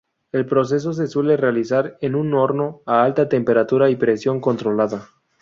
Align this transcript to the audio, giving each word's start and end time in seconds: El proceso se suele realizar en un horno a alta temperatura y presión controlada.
El 0.31 0.47
proceso 0.47 0.93
se 0.93 1.05
suele 1.05 1.37
realizar 1.37 1.99
en 2.01 2.15
un 2.15 2.33
horno 2.33 2.81
a 2.87 3.03
alta 3.03 3.29
temperatura 3.29 3.91
y 3.91 3.97
presión 3.97 4.39
controlada. 4.41 5.09